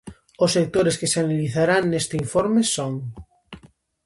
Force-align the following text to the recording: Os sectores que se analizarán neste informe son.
Os 0.43 0.53
sectores 0.57 0.97
que 0.99 1.11
se 1.11 1.19
analizarán 1.23 1.83
neste 1.91 2.15
informe 2.23 2.61
son. 2.75 2.93